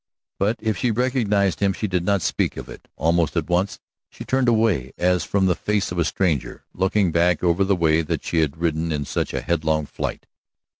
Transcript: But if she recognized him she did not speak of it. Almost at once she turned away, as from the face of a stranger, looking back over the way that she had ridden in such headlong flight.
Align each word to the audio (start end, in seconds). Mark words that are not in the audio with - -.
But 0.39 0.55
if 0.61 0.77
she 0.77 0.89
recognized 0.89 1.59
him 1.59 1.73
she 1.73 1.85
did 1.87 2.03
not 2.03 2.23
speak 2.23 2.57
of 2.57 2.67
it. 2.67 2.87
Almost 2.95 3.37
at 3.37 3.47
once 3.47 3.77
she 4.09 4.25
turned 4.25 4.47
away, 4.49 4.93
as 4.97 5.23
from 5.23 5.45
the 5.45 5.53
face 5.53 5.91
of 5.91 5.99
a 5.99 6.03
stranger, 6.05 6.63
looking 6.73 7.11
back 7.11 7.43
over 7.43 7.63
the 7.63 7.75
way 7.75 8.01
that 8.01 8.23
she 8.23 8.39
had 8.39 8.57
ridden 8.57 8.91
in 8.91 9.05
such 9.05 9.29
headlong 9.29 9.85
flight. 9.85 10.25